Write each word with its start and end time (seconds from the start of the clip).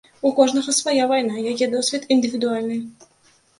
У 0.27 0.29
кожнага 0.37 0.73
свая 0.77 1.03
вайна, 1.11 1.45
яе 1.53 1.69
досвед 1.75 2.11
індывідуальны. 2.19 2.83